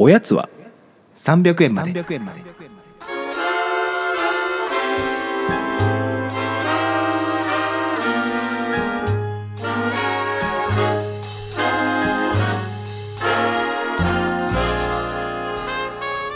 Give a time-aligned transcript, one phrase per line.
[0.00, 0.48] おやつは
[1.16, 2.04] 300円まで。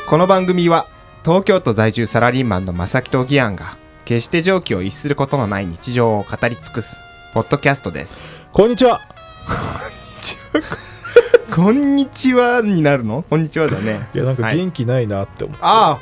[0.08, 0.88] この番組は
[1.24, 6.96] 東京都在住サラリーマンの正木とギアンが決して常軌を逸することのない日常を語り尽くす
[7.32, 8.44] ポッドキャストです。
[8.50, 8.98] こんにちは
[10.52, 10.81] こんにちは
[11.60, 13.22] になるの？
[13.28, 14.08] こんにちはだね。
[14.14, 14.56] いやなんかはい。
[14.56, 15.98] 元気ないなって思って、あ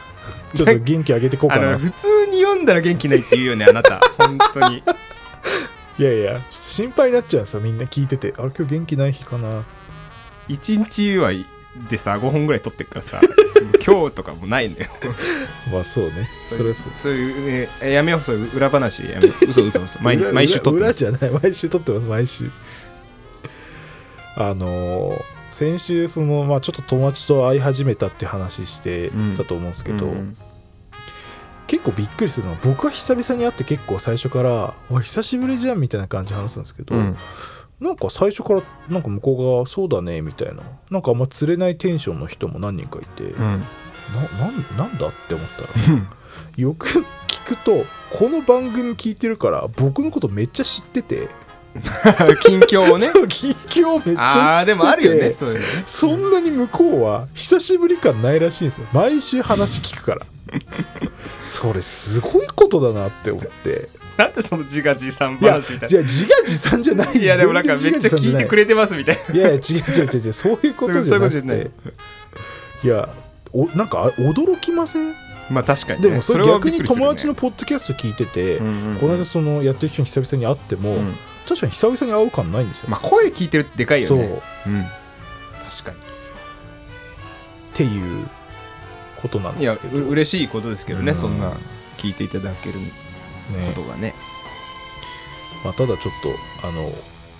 [0.55, 1.73] ちょっと元気上げていこうああかな。
[1.73, 4.01] の普通に読んだら元気ないって言うよねあなた。
[4.19, 4.83] 本当に。
[5.99, 8.33] いやいやちょっと心配になっちゃうんですよみんな聞いてて。
[8.39, 9.65] あれ今日元気ない日かな。
[10.49, 11.31] 一日は
[11.89, 13.21] でさ5本ぐらい撮ってっからさ
[13.85, 14.87] 今日とかもないのよ。
[15.73, 16.29] まあそうね。
[16.49, 16.93] それはそう。
[16.97, 19.51] そういう、ね、やめようそういう裏話やめよう。
[19.51, 19.99] 嘘嘘嘘。
[20.03, 21.05] 毎日裏毎週撮って裏ます。
[21.05, 21.41] 裏じゃない。
[21.43, 22.51] 毎週撮ってます毎週。
[24.37, 30.37] あのー先週そのまあちょっと友達と会い始めたって話してたと思うんですけど、うん
[31.67, 37.17] 結構びっくりするのは僕は久々に会って結構最初から「わ久しぶりじゃん」みたいな感じで話すんですけど、うん。
[37.79, 40.65] なんか最初からなんか向こうが「そうだね」みたいな。
[40.91, 43.39] なんかあんま釣れないテンションの人も何人かいて、うん。
[43.39, 43.61] なな
[44.49, 45.69] んなんだって思ったら
[46.57, 46.89] よく
[47.29, 47.85] 聞くと
[48.19, 51.29] この番組聞いてるから僕のことめっちゃ知ってて、
[52.43, 53.11] 近況をね。
[53.13, 54.19] そう近況めっちゃ知ってて。
[54.19, 55.67] ああでもあるよねそういうのね。
[55.87, 58.87] そんなに向こうは久しぶり感ないらしいんですよ。
[58.93, 60.27] 毎週話聞くから。
[61.47, 63.89] それすごいことだなって思って。
[64.17, 67.07] なんでその自画自賛いや話みたいいや自画自賛じゃない。
[67.07, 69.35] ないやでもなんかめっちゃ聞いてくれてますみたいな。
[69.35, 70.33] いやいや違う違う違う違う。
[70.33, 71.71] そういうことじゃそういうことじゃないて
[72.85, 73.09] いや
[73.53, 75.15] おなんかあ驚きません？
[75.51, 77.07] まあ確かに、ね、でもそれは逆にびっくりするね。
[77.07, 78.97] 友達のポッドキャスト聞いてて、うんうんうん。
[78.97, 81.15] この間そのやってる人に久々に会っても、うん
[81.51, 84.31] 確かに久々に会う感ないんですよ、まあ声聞いてるってでかいよそう、ねっ
[84.67, 84.85] うん。
[85.69, 85.93] 確か
[87.75, 88.29] ていう
[89.21, 90.05] ことなんにいやですけど。
[90.05, 91.17] う嬉しいことですけどね、うん。
[91.17, 91.53] そんな
[91.99, 92.87] 聞いていただけるね。
[93.75, 94.15] ことがね。
[95.65, 95.99] まあ、ただちょっ
[96.63, 96.89] とあの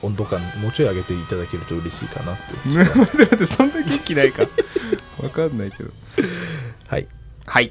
[0.03, 4.43] 温度感もうちょい上げていただけると嬉しいかなって 待ってそんな元気ないか。
[5.23, 5.91] わかんないけど。
[6.89, 7.07] はい。
[7.47, 7.71] はい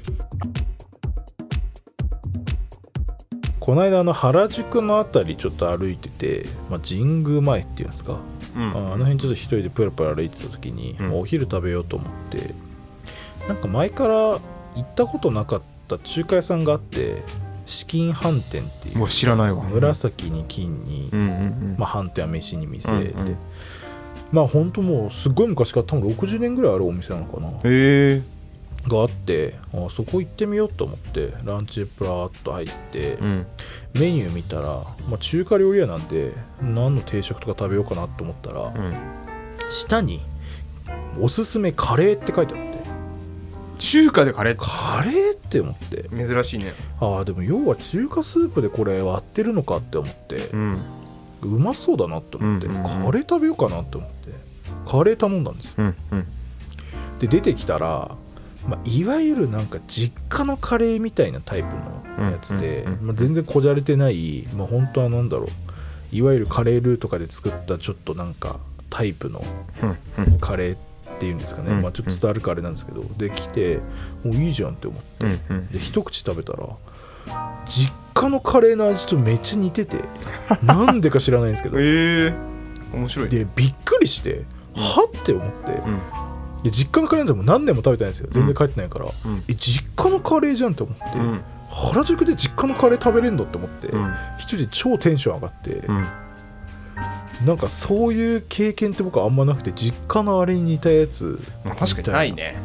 [3.70, 8.18] この間あの原宿のあたりちょっと歩いてて、まあ、神宮前っていうんですか、
[8.56, 8.62] うん。
[8.62, 11.06] ああの辺ちょっと一人でプラプラ歩いてた時に、うん。
[11.10, 12.52] まあお昼食べようと思って
[13.46, 14.40] なんか前から行
[14.80, 17.22] ったことなかった中華屋さんがあって
[17.64, 19.62] 資金飯店っていうもう知らないわ。
[19.62, 21.08] 紫に金に、
[21.78, 23.36] まあ、飯店は飯に店で、うんうん
[24.32, 27.48] まあ本当もうすっごい昔から多分60年ぐらいあるお店なのかな。
[27.48, 28.22] へえ
[28.88, 33.46] があってあそこ行ってみようと思ってランチでプラーっと入って、うん。
[33.94, 36.32] メニュー見たら、まあ、中華料理屋なんで
[36.62, 38.94] 何の定食とか食べようかなと思ったら、うん。
[39.68, 40.22] 下に
[41.20, 42.70] 「おすすめカレー」って書いてあって。
[43.78, 44.56] 中華でカレー？
[44.56, 46.08] カレーって思って。
[46.10, 46.74] 珍しいね。
[47.00, 50.36] ああでも要は中華スープでこれ割ってるのかって思って。
[50.52, 50.78] うん。
[51.42, 53.04] うまそうだなって思って、うんうんうん。
[53.06, 54.30] カレー食べようかなって思って。
[54.86, 55.74] カレー頼んだんですよ。
[55.78, 56.26] うんうん。
[57.20, 58.16] で出てきたら、
[58.68, 61.68] まあ、いわゆるなんか実家のカレーみたいなタイプ
[62.20, 65.46] のやつで、まあ、全然こじゃれてない、まあ、本当はなんだろう。
[66.12, 68.58] いわゆるカレールーとかで作ったちょっとなんか
[68.90, 69.40] タイプの
[70.40, 70.78] カレーっ
[71.20, 73.02] ていうんですかね、うんまあ、ちょっと伝わるカレーなんですけど。
[73.16, 73.78] で来て
[74.24, 75.36] もういいじゃんって思って。
[75.72, 76.66] で一口食べたら
[77.66, 80.04] 実家のカレーの味とめっちゃ似てて
[80.64, 81.76] なんでか知らないんですけど。
[81.80, 82.34] ええ
[82.92, 83.28] 面白い。
[83.28, 84.42] でびっくりして
[84.74, 85.72] はって思って。
[85.72, 86.19] うん
[86.62, 88.28] で実家のカレーなんてもう何年も食べてないんですよ。
[88.30, 89.44] 全然帰ってないから、うん。
[89.48, 91.40] え実家のカレーじゃんって思って、うん。
[91.70, 94.14] 原宿で実家のカレー食べれんのって思って、うん。
[94.38, 96.04] 一人で超テンション上がって、うん。
[97.46, 101.40] なんかそういう経験って僕はあんまなくて実家のあれに似たやつ。
[101.64, 102.56] まあ確かにないね。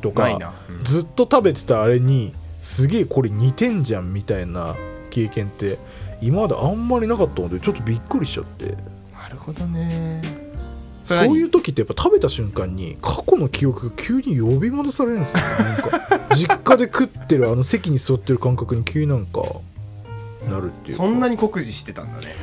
[0.00, 0.36] とかう
[0.72, 0.84] ん。
[0.84, 2.32] ずっと食べてたあれに
[2.62, 4.76] すげえこれ似てんじゃんみたいな
[5.10, 5.78] 経験って
[6.22, 8.76] 今まであんまりなかったのでちょっとびっくりしちゃって。
[9.12, 10.39] なるほどね
[11.14, 19.42] そそうれいう時ってやっぱ食べた瞬間に過去の記憶が急に呼び戻されるんですよ、ね、なんか 実家で食ってるあの席に座ってる感覚に急になんか
[20.48, 21.02] なるっていうか。
[21.02, 22.34] そんなに酷似してたんだね。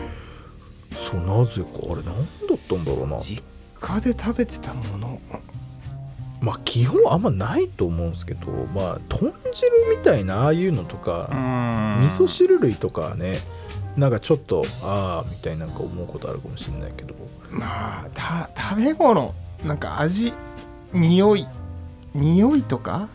[0.92, 1.68] そうなぜか。
[1.84, 2.12] あれ何だ
[2.54, 3.18] ったんだろうな。
[3.18, 3.44] 実
[3.80, 5.22] 家で食べてたもの。
[6.42, 13.40] まあ基本あんまないと思うんですけどまあ豚汁みたいなああいうのとか、味噌汁類とかはね
[13.98, 17.16] なんかちょっとああみたいななんか思うことあるかもしれないけど。
[17.50, 19.34] まあた食べ物
[19.66, 20.34] なんか味
[20.94, 21.48] 匂い
[22.14, 23.10] 匂いとか？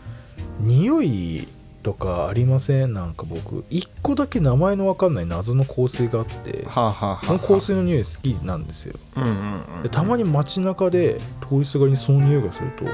[0.59, 1.47] 匂い
[1.83, 2.93] とかありません？
[2.93, 7.25] なんか僕一個だけ名前の分かんない謎の香水があってはあはあはあ。
[7.25, 8.95] その香水の匂い好きなんですよ。
[9.15, 9.29] うんうん
[9.77, 12.85] うんでたまに街中で通りすがりにその匂いがすると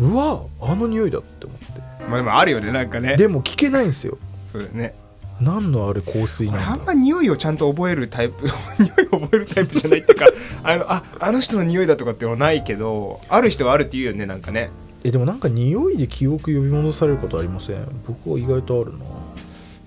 [0.00, 1.66] うわあの匂いだって思って。
[2.08, 3.16] まあでもあるよねなんかね。
[3.16, 4.18] でも聞けないんですよ。
[4.52, 4.94] そうだよね
[5.40, 8.44] 何のあれ香水なんんだま匂いをちゃんと覚えるタイプ
[8.78, 10.26] 匂いを覚えるタイプじゃないっていうか
[10.62, 14.70] あのああの人の匂いだとかってのはないけどある人はあるって言うよねなんかね。
[15.02, 17.76] えでもなんか匂いで記憶呼び戻されることありません？
[18.06, 18.92] 僕は意外とある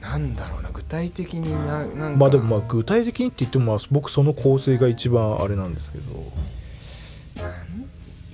[0.02, 0.10] な。
[0.12, 2.18] なんだろうな具体的にななんか。
[2.18, 6.04] まあでもまあ具体的にって言ってもまあ僕その香水が一番あれなんですけど。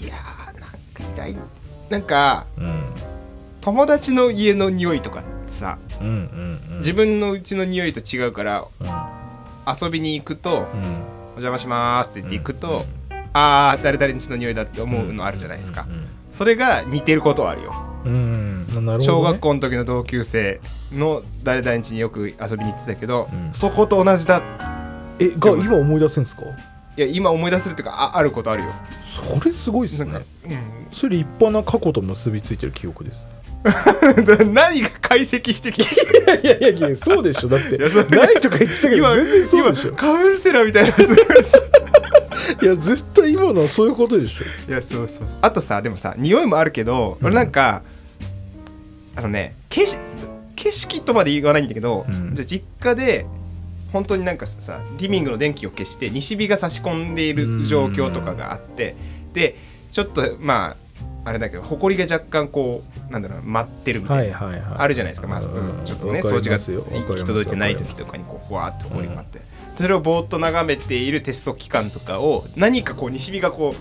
[0.02, 0.70] いやーなん
[1.16, 1.38] か意外
[1.90, 2.82] なんかうん。
[3.62, 5.78] 友達の家の匂いとかってさ。
[6.02, 6.78] うんうんうん。
[6.80, 8.88] 自分のうちの匂いと違うからうん
[9.82, 10.82] 遊びに行くとうん
[11.38, 13.16] 「お邪魔します」って言って行くと、うん。
[13.34, 17.72] ああ誰々んちの匂いだって思うのあるじゃないですか、うんそれが似てることはあるよ。
[18.06, 20.60] うん、うんね、小学校の時の同級生
[20.92, 23.50] の誰々ん家によく遊びに行ってたけど、うん。
[23.54, 24.42] そこと同じだ。
[25.20, 26.42] えが今思い出せんすか？
[26.98, 28.70] いや今思い出せるっていうかああることあるよ。
[29.22, 30.12] それすごいっすね。
[30.12, 30.28] なんか、
[30.92, 33.28] それ立派な過去と結びついてる記憶です。
[33.28, 33.43] うん、
[34.52, 35.92] 何が解析してきて
[36.42, 37.50] いやいやいやそうでしょ。
[37.50, 39.90] だってないとか言ってたけど今全然そうでしょ。
[39.90, 41.02] 今カウンセラーみたいなやつ
[42.62, 44.44] いや絶対今のはそういうことでしょ。
[44.70, 45.28] いやそうそう。
[45.42, 47.84] あとさでもさ匂いもあるけど、俺なんか
[49.16, 50.02] あのね景色
[50.56, 52.36] 景色とまで言わないんだけど、うん。
[52.36, 53.26] じゃあ実家で
[53.92, 58.96] 本当になんかさリビングの電気を消して西日が差し込んでいる状況とかがあって
[59.34, 59.56] で
[59.92, 60.78] ちょっとまあ
[61.26, 69.40] あれだけど埃が若干こうなんだろうな舞ってるみたいな、はいはいはいあるじゃないですか、まあ、うんちょっとね掃除が行き届いてない時とかにこうふわーって埃があって、
[69.76, 73.74] それをぼーっと眺めているテスト期間とかを何かこう西日がこ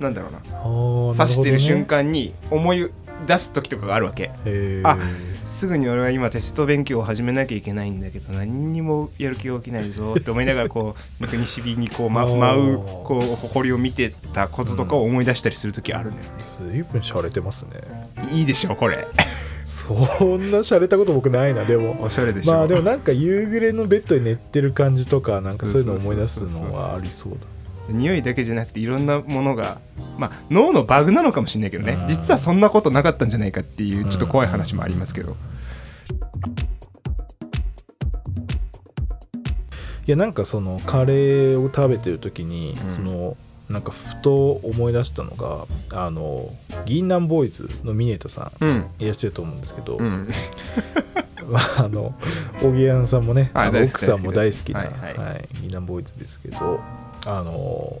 [0.00, 2.90] うなんだろうな刺刺してる瞬間に思い
[3.26, 4.30] 出す時とかがあるわけ。
[4.84, 4.98] ああ
[5.34, 16.30] すぐに俺は今テスト勉強を始めなきゃいけないんだけど何にもやる気が起きないぞって思いながらこう なんか西日にこう、ま、舞うこう誇りを見てたこととかを思い出したりする時あるんだよね、
[16.72, 17.80] 随分洒落てますね。
[18.32, 19.06] いいでしょこれ。
[19.64, 21.96] そんな洒落たこと僕ないなでも。
[22.02, 22.52] おしゃれでしょ。
[22.52, 27.38] まあでもなんか夕暮れのベッドで寝てる感じとかなんかそういうのを思い出すのはありそうだ
[27.88, 29.78] 匂いだけじゃなくていろんなものが
[30.18, 31.92] まあ脳のバグなのかもしれないけどね。
[32.00, 32.08] うん。
[32.08, 35.36] 実はそんなことなかったんじゃないかっていうちょっと怖い話もありますけど。
[40.06, 42.76] いやなんかそのカレーを食べてる時に、ん。
[42.76, 43.36] その
[43.68, 46.48] なんかふと思い出したのがあの
[46.84, 48.86] 銀杏ボーイズのミネタさんうん。
[48.98, 50.28] いらっしゃると思うんですけど、うん。
[51.50, 52.14] まああの
[52.60, 55.18] 小木屋さんもね、はいあの奥さんも大好きな、ははいい。
[55.18, 56.80] はい銀杏ボーイズですけど
[57.26, 58.00] あの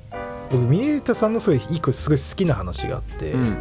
[0.50, 3.58] 僕ミネタさんのすごい一個すごい好きな話があって、うん。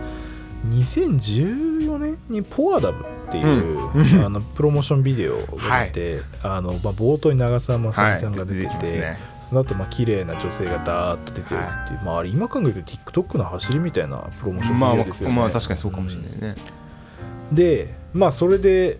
[0.70, 4.26] 2014年にポアダムっていう、うん。
[4.26, 9.18] あのプロモーションビデオが出て、あのまあ、冒頭に長澤まさみさんが出てて、はいますね。
[9.44, 15.36] その後まあ綺麗な女性がダーッと出てるっていう、まああれ今考えると TikTok の走りみたいなプロモーションまあビデオですよね。
[15.36, 16.56] まあ確かにそうかもしれないね。
[17.52, 19.00] でまあそれで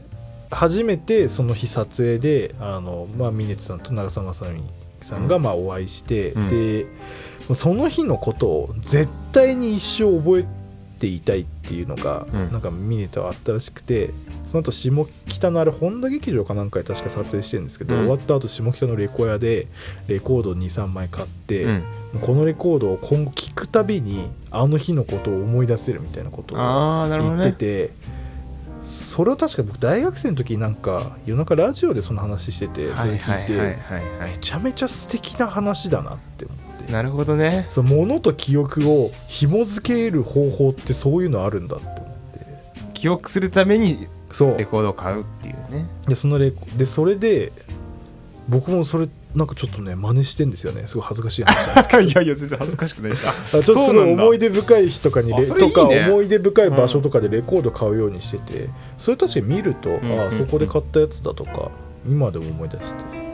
[0.52, 4.64] 初めてその日撮影であの、まあ、ミネツさんと長澤まさみ
[5.02, 6.50] さんがまあお会いして、うん。
[6.50, 6.86] で
[7.54, 10.46] その日のことを絶対に一生覚え
[11.00, 12.52] ていたいっていうのが、うん。
[12.52, 14.12] なんかミネとはあったらしくて
[14.48, 18.02] その後下北のあれ本田劇場かなんかで確か撮影してるんですけど、うん。
[18.02, 19.68] 終わった後下北のレコヤで
[20.08, 21.84] レコード23枚買って、うん。
[22.22, 26.58] このレコードを今後聴くたびにあの日のことを思い出せるみたいなことを
[27.10, 27.94] 言っねてて、
[29.16, 33.78] それを確か僕大学生の時になんか夜中ラジオでその話しててそれ聞いて、
[34.20, 36.92] めちゃめちゃ素敵な話だなって思って。
[36.92, 37.66] なるほどね。
[37.70, 42.04] その物と記憶を紐付ける方法ってそういうのあるんだって思っ
[42.34, 42.46] て。
[42.94, 44.02] 記憶するために
[44.58, 45.88] レコードを買うっていうね。
[46.10, 47.54] でそのレコでそれで
[48.50, 50.88] 僕もそれなんかちょっとね真似してんですよね。
[50.88, 52.02] すごい恥ずかしい話なんですけど。
[52.08, 60.20] いやいや全然恥ずかしくないし ああちょっとすごい思い出深い日とかにレとか思い出深い場所とかでレコード買うようにしてて、それ確かに見ると、ん。
[60.20, 61.70] ああそこで買ったやつだとか
[62.08, 63.26] 今でも思い出して。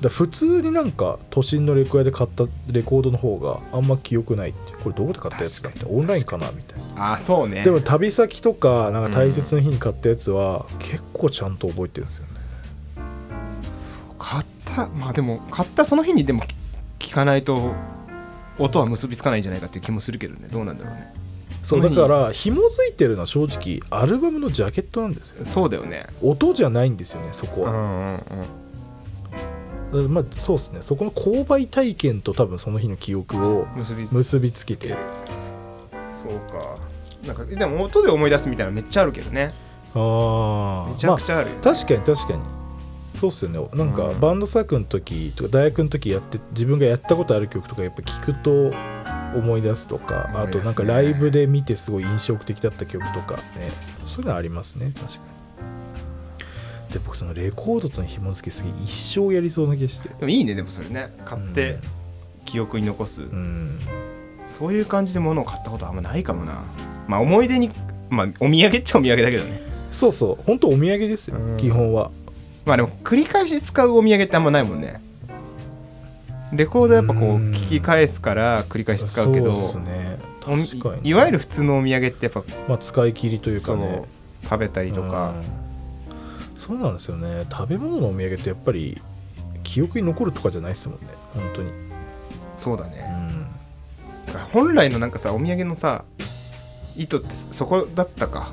[0.00, 7.14] だ普通になんか都心のレコヤで買ったレコードの方があんま記憶ないってこれどこで買ったやつだってオンラインかなみたいな。
[7.14, 7.64] あそうね。
[7.64, 12.39] でも旅先とかなんか大切な日に買ったやつは結構ちゃんと覚えてるんですよね
[14.86, 16.44] たまあでも買ったその日にでも
[16.98, 17.72] 聞かないと
[18.58, 20.48] 音は結びつかないんじゃないかっていう気もするけどね。
[20.50, 21.12] どうなんだろうね。
[21.62, 26.06] そうだから紐づいてるのは正直アルバムのジャケットなんですよそうだよね。
[26.22, 27.78] 音じゃないんですよねそこは、うん
[29.92, 30.14] うんうん。
[30.14, 30.78] まあそうですね。
[30.82, 34.88] そこの購買体験と多分その日の記憶を結びつけて。
[34.88, 36.76] そうか。
[37.26, 39.52] なんかでも音で思い出すみたいなのめっちゃあるけどね。
[39.94, 42.40] ああめちゃくちゃあるよ、確かに確かに
[43.20, 43.58] そうっすよね。
[43.74, 44.20] なんかうん。
[44.20, 48.72] バンドサークルの時とか大学の時やって自分がやったことある曲とかやっぱ聞くと
[49.36, 53.68] 思い出すとかあとなんかライブで見てすごい印象的だった曲とかね。
[54.06, 55.18] そういうのありますね確か
[56.88, 56.94] に。
[56.94, 60.08] で僕そのレコードとの紐付けすげえ一生やりそうな気がして。
[60.08, 61.12] でもいいねでもそれね。
[61.26, 61.76] 買って
[62.46, 63.78] 記憶に残す、うん。
[64.48, 66.62] そういう感じで物を買ったことあんまないかもな。
[67.06, 67.70] まあ思い出に
[68.08, 69.60] まあお土産っちゃお土産だけどね。
[69.92, 70.44] そうそう。
[70.46, 71.56] 本当お土産ですようん。
[71.58, 72.10] 基本は
[72.64, 75.00] まあでも繰り返し使うお土産ってあんまないもんね。
[76.52, 77.52] レコードやっぱこううん。
[77.52, 80.18] 聞き返すから繰り返し使うけどそうっすね。
[80.46, 84.04] おみ確かにいわゆる普通のお土産ってやっぱまあ使い切りというかね。
[84.42, 85.30] 食べたりとか。
[85.30, 86.60] うん。
[86.60, 87.46] そうなんですよね。
[87.50, 89.00] 食べ物のお土産ってやっぱり
[89.62, 91.06] 記憶に残るとかじゃないですもんね。
[91.34, 91.70] 本当に。
[92.58, 93.06] そうだね。
[94.28, 94.40] うん。
[94.52, 96.04] 本来のなんかさお土産のさ
[96.96, 98.52] 意図ってそこだったか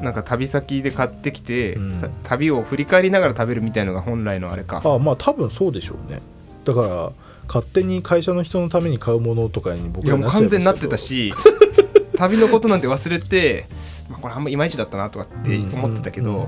[0.00, 2.00] なんか旅先で買ってきて、うん。
[2.00, 4.82] さ旅を振り返りながら食べるみたいのが本来のあれか。
[4.84, 6.20] あまあ多分そうでしょうね。
[6.64, 7.12] だから
[7.46, 11.34] 勝手に会社の人のために買うものとかに僕いやもう完全になってたしし
[12.16, 13.66] 旅のことなんて忘れて、
[14.08, 16.46] まあ、これあんまいまいちだったなとかって思ってたけど、うんうん。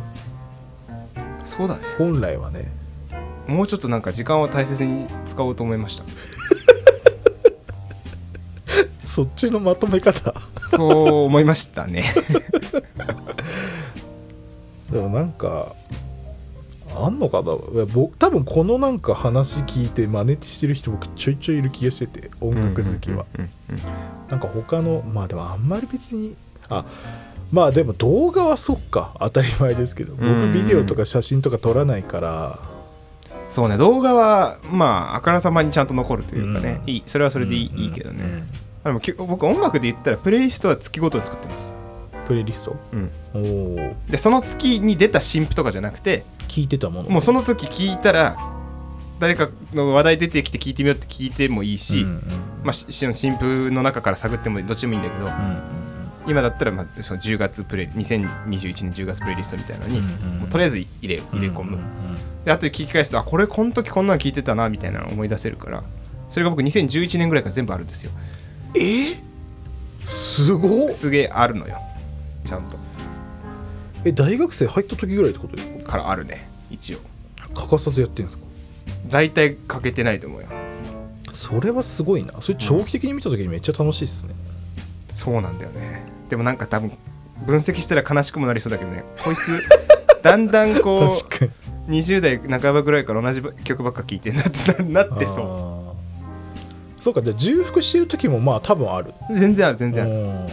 [1.43, 1.81] そうだね。
[1.99, 2.71] 本来はね。
[3.47, 6.05] もうちょっとなんか時間を大切に使おうと思いました
[9.17, 10.35] そっちのまとめ方。
[10.59, 12.05] そう思いましたね。
[14.93, 15.75] でもなんか
[16.95, 17.55] あんのかな？
[17.95, 23.25] 僕多分このなんか話聞いて真似してる人僕ちょいちょいいる気がしてて音楽好きは、
[24.29, 26.37] なんか他のまあでもあんまり別に
[26.69, 26.85] あ
[27.51, 29.17] まあでも動画はそっか。
[29.19, 30.53] 当たり前ですけど僕うん。
[30.53, 32.59] ビデオとか写真とか撮らないから。
[33.49, 36.91] そうね動画はまああからさまにちゃんと残るというかね、うん。
[36.91, 37.79] いいそれはそれでいい,、うん。
[37.79, 38.45] いいけどね、
[38.91, 41.75] うんでもき僕音楽で言ったらプレイリストは月ごとに作ってます、
[42.27, 42.77] プレイリスト？
[42.93, 47.11] うん、おおでその月に出た新譜とかじゃなくて聞いてたもの？
[47.11, 48.37] もうその時聞いたら
[49.19, 52.21] 誰かの話題出てきて聞いてみようって聞いてもいいし、うんうん
[52.65, 55.77] まあ、し新譜の中から探ってもどっちでもいいんだけど、うん
[56.29, 61.79] 今だったら、まあ、その10月プレイ2021年10月プレイリストみたいなのに、うんうんとりあえず入れ入れ込む、うん。
[61.79, 61.87] うん
[62.45, 65.83] で後で聞き返すとあこれこの時こんなの聞いてたなみたいなの思い出せるから
[66.29, 68.13] それが僕2011年ぐらいから全部あるんですよ
[68.77, 69.17] え？
[70.07, 70.91] すごっ。
[70.91, 71.79] すげえあるのよ。
[72.45, 72.77] ちゃんと。
[74.05, 75.93] え大学生入った時ぐらいってことですか？
[75.93, 76.49] からあるね。
[76.71, 76.99] 一応。
[77.55, 78.45] 欠かさずやってるんですか？
[79.09, 80.49] 大体欠けてないと思うよ。
[81.33, 82.35] それはすごいな。
[82.41, 84.35] それ長期的に見た時にめっちゃ楽しいっすね、
[85.11, 86.03] そうなんだよね。
[86.29, 86.91] でもなんか多分
[87.47, 89.05] 分析したら悲しくもなりそうだけどね。
[89.23, 89.61] こいつ
[90.23, 91.53] だんだんこう確か
[91.89, 92.03] に。
[92.03, 95.76] 20代半ばぐらいから同じ曲ばっか聴いてんなってななってそあー
[97.07, 99.15] そうかじゃあ重複してる時もまあ多分ある。
[99.31, 100.13] う全然ある全然ある。
[100.13, 100.47] うん。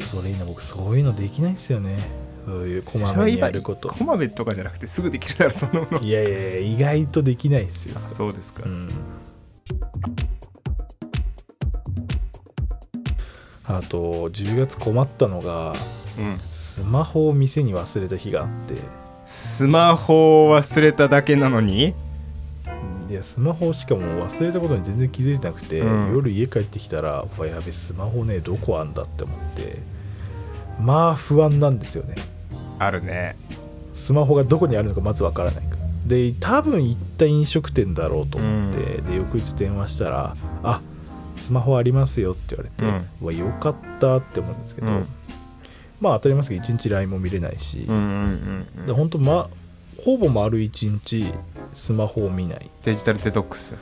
[0.00, 1.96] それいいな僕そういうのできないんですよね。
[2.44, 3.90] そういうこまめにやること。
[3.90, 6.00] こまめとかじゃなくてすぐできるならそんなもの。
[6.00, 8.88] いやいやいや意外とできないですよあそうですか、うん。
[13.68, 15.74] あと10月困ったのが
[16.18, 16.38] うん。
[16.50, 18.74] スマホを店に忘れた日があって。
[19.26, 21.94] スマホを忘れただけなのに？
[23.08, 26.12] いやスマホしかも忘れたことに全然気づいてなくて、うん。
[26.14, 29.78] 夜家帰ってきたらうわやべスマホねどこあんだって思って。
[30.80, 32.14] まあ不安なんですよね。
[32.78, 33.36] あるね。
[33.94, 35.76] スマホがどこにあるのかまずわからないから。
[36.06, 40.80] で多分行った飲食店だろうと思って、で翌日電話したら「あ
[41.34, 45.06] スマホありますよ」って言われて、うわよかったって思うんですけど、うん。
[46.00, 49.48] まあ当たり前ですけど1日 LINE も見れないし、うんうんうんで本当ま
[50.04, 51.32] ほぼ丸1日
[51.76, 53.74] スマホを見ない、デジタルデトックス。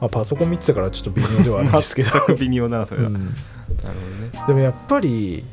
[0.00, 3.14] まあ、パソコン見てたからちょっと微妙ではあるんですけど、微妙だなそれは、うん。
[3.14, 3.26] なる
[3.78, 4.46] ほどね。
[4.46, 5.44] でもやっぱり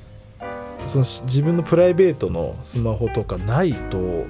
[0.88, 4.26] そのし自分のプライベートのスマホとかないと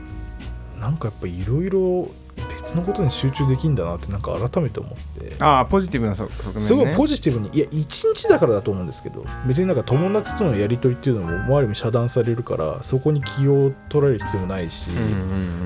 [0.79, 2.09] なんかやっぱいろいろ
[2.49, 5.35] 別のことに集中できんだなってなんか改めて思って。
[5.39, 6.61] ああポジティブな側面ね。
[6.61, 14.89] すごいポジティブにいや1日だからだと思うんですけど別になんか友達とのやり取りっていうのももうある意味遮断されるからそこに気を取られる必要もないし、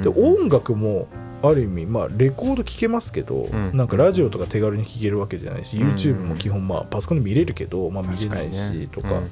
[0.03, 1.07] で音楽も
[1.41, 3.75] ある意味まあレコード聴けますけど、ん。
[3.75, 5.93] なんかラジオとか手軽に聴けるわけじゃないし、うん。
[5.93, 9.25] YouTube も基本まあパソコンで見れるけど、まあ、見れないし、とか、うん。
[9.25, 9.29] っ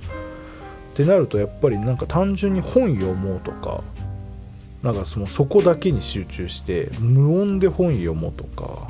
[0.96, 3.84] てなるとやっぱりなんか単純に本読もうとか
[4.84, 8.86] なんかそのそこだけに集中して無音で本読もうとか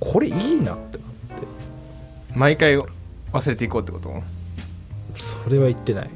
[0.00, 1.46] これいいなって思って。
[2.34, 4.22] 毎回忘れていこうってこと？
[5.14, 6.10] それは言ってない。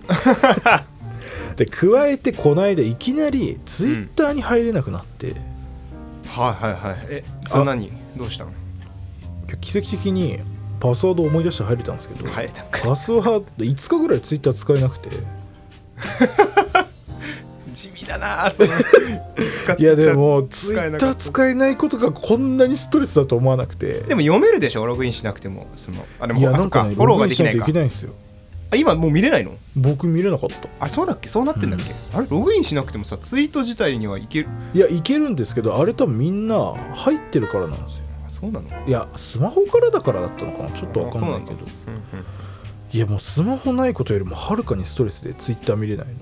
[1.57, 5.35] で加えてこの間いきなりツイッターに入れなくなって、
[6.37, 6.97] はいはいはい。
[7.09, 7.91] えそんなに？
[8.17, 8.53] どうしたの？
[9.61, 10.39] 奇跡的に
[10.81, 15.11] パスワード思い出して入れたんですけど、入れたパスワード5日ぐらいツイッター使えなくて。
[17.75, 18.69] 地味だなその。
[19.65, 24.01] 使っていやでもツイッター使えないことがこんなにストレスだと思わなくて。
[24.01, 24.87] でも読めるでしょ？
[24.87, 25.67] ログインしなくても。
[25.77, 26.51] そのあでもいか。
[26.53, 28.13] なんかねフォローができないいかいけないんですよ
[28.71, 29.53] あ今もう見れないの？
[29.77, 30.69] 僕見れなかった。
[30.81, 31.29] あそうだっけ？
[31.29, 31.85] そうなってんだっけ、
[32.17, 34.49] あれログインしなくてもさツイート自体にはいける？
[34.75, 37.89] いやいけるんですけどあれ多分みんな入ってるからなんですよ。
[38.27, 38.83] あそうなのか。
[38.87, 40.71] いやスマホからだからだったのかな？
[40.71, 41.55] ちょっとわかんないけど。
[41.55, 42.17] あそうなんだ
[42.93, 46.15] いやもうスマホないことよりもはるかにストレスでツイッター見れないの。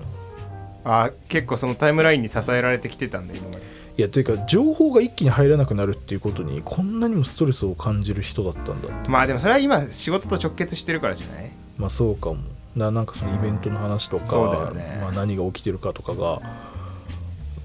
[0.83, 3.61] あ結構そのタイムラインに支えられてきてたんだ今まで。
[3.97, 11.51] いやというか情報が一気に入らなくなるっていうことにこんなにもストレスを感じる人だったんだまあでもそれは今仕事と直結してるからじゃない？
[11.77, 12.37] まあそうかも。
[12.75, 14.99] ななんかそのイベントの話とか、ね。
[15.01, 16.41] まあ、何が起きてるかとかがやっ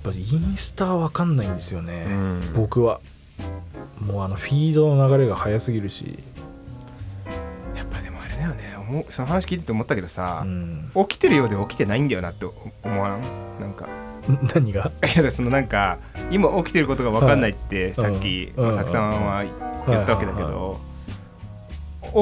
[0.05, 2.52] ぱりインスタは分かんないんですよね、ん。
[2.55, 3.00] 僕は。
[4.00, 6.19] もうあのフィードの流れが早すぎるし、
[7.76, 9.05] やっぱでもあれだよね。
[9.09, 12.47] その話聞いてて思ったけどさう、ん、起きてるようで起きてないんだよなって
[12.83, 13.21] 思わん？
[13.61, 13.87] なんか。
[14.55, 14.90] 何が？
[15.17, 15.99] いやそのなんか
[16.31, 18.67] 今起きてることが分かんないってさっきうん。
[18.69, 19.45] まさきさんは
[19.87, 20.81] 言ったわけだけど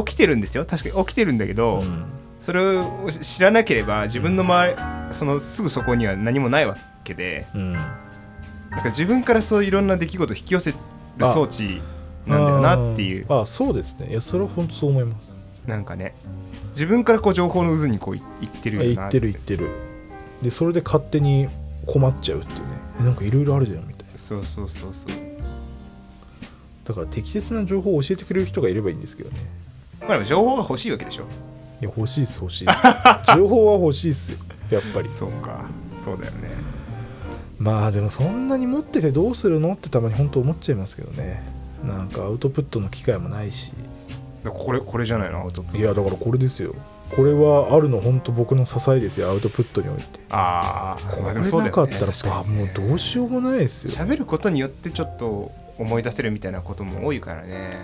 [0.05, 0.65] 起きてるんですよ。
[0.65, 2.05] 確かに起きてるんだけど、うん。
[2.41, 4.77] それを知らなければ自分の周り
[5.11, 7.73] そのすぐそこには何もないわけでうん。
[7.73, 7.83] なん
[8.77, 10.77] か自分からそういろんな出来事を引き寄せる
[11.19, 11.81] 装置
[12.27, 13.27] なんだよなっていう。
[13.29, 14.11] ああそうですね。
[14.11, 15.37] いやそれは本当そう思います。
[15.67, 16.15] なんかね
[16.71, 18.89] 自分からこう情報の渦にこういいってるよな。
[19.03, 19.69] 言ってる言ってる。
[20.43, 21.49] でそれで勝手に
[21.87, 22.65] 困っちゃうっていうね。
[23.01, 24.19] えなんかいろいろあるじゃんみたいな。
[24.19, 25.13] そうそうそうそう。
[26.85, 29.37] だから適切な情報を教えてくれる人がいればいいんですけどね
[30.09, 31.25] まあ情報が欲しいわけでしょ。
[31.81, 32.79] いや欲しいです欲しいです。
[33.37, 34.39] 情報は欲しいですよ。
[34.71, 35.11] やっぱり。
[35.11, 35.67] そうか。
[36.01, 36.49] そうだよね。
[37.59, 41.43] まあでもそんなに持っててどうするのってたまに本当思っちゃいますけどね。
[41.87, 43.73] なんかアウトプットの機会もないし。
[44.45, 45.43] これこれじゃないの？
[45.43, 45.79] アウトプット。
[45.79, 46.75] いやだからこれですよ。
[47.15, 49.29] これはあるの本当僕の支えですよ。
[49.29, 50.05] アウトプットにおいて。
[50.31, 52.65] ああこれなかったらさ、確かにね。
[52.65, 53.91] もうどうしようもないですよ。
[53.91, 57.79] 喋ることによってちょっと思い出せるみたいなことも多いからね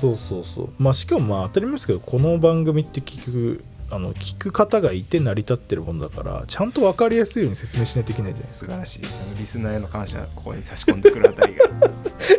[0.00, 0.68] そうそうそう。
[0.78, 9.00] まあしかもまあ当たり前ですけどこの番組って聞くあの聞く方がいて成り立ってるもんだからちゃんと分かりやすいように説明しないといけないじゃないです素晴らしい。
[9.04, 11.68] あのリスナーへの感謝ここに差し込んでくるあたりが。
[11.68, 11.90] か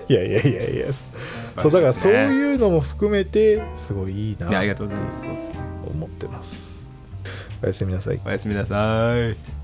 [0.10, 0.70] いやいやいや。
[0.70, 0.86] いや
[1.62, 5.22] そうだからそうういうのも含めてすごいいいなありがとうございます。
[5.22, 5.60] そうですね。
[5.90, 6.86] 思ってます。
[7.64, 8.20] おやすみなさい。
[8.26, 9.57] おやすみなさい